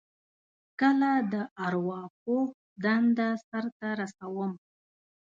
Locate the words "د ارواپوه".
1.33-2.43